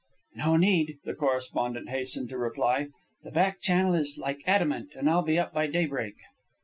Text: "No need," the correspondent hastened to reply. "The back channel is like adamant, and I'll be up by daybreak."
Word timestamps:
"No 0.33 0.57
need," 0.57 0.97
the 1.05 1.13
correspondent 1.13 1.89
hastened 1.89 2.27
to 2.29 2.37
reply. 2.39 2.87
"The 3.23 3.29
back 3.29 3.61
channel 3.61 3.93
is 3.93 4.17
like 4.17 4.41
adamant, 4.47 4.93
and 4.95 5.07
I'll 5.07 5.21
be 5.21 5.37
up 5.37 5.53
by 5.53 5.67
daybreak." 5.67 6.15